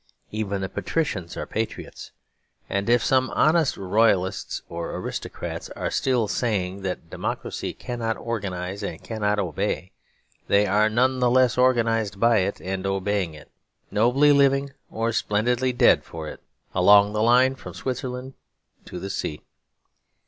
Even 0.31 0.61
the 0.61 0.67
patricians 0.69 1.37
are 1.37 1.45
patriots; 1.45 2.09
and 2.67 2.89
if 2.89 3.03
some 3.05 3.29
honest 3.35 3.77
Royalists 3.77 4.63
or 4.67 4.95
aristocrats 4.95 5.69
are 5.75 5.91
still 5.91 6.27
saying 6.27 6.81
that 6.81 7.11
democracy 7.11 7.71
cannot 7.71 8.17
organise 8.17 8.81
and 8.81 9.03
cannot 9.03 9.37
obey, 9.37 9.91
they 10.47 10.65
are 10.65 10.89
none 10.89 11.19
the 11.19 11.29
less 11.29 11.55
organised 11.55 12.19
by 12.19 12.37
it 12.39 12.59
and 12.59 12.87
obeying 12.87 13.35
it, 13.35 13.51
nobly 13.91 14.31
living 14.31 14.71
or 14.89 15.11
splendidly 15.11 15.71
dead 15.71 16.03
for 16.03 16.27
it, 16.27 16.41
along 16.73 17.13
the 17.13 17.21
line 17.21 17.53
from 17.53 17.75
Switzerland 17.75 18.33
to 18.85 18.99
the 18.99 19.11
sea. 19.11 19.43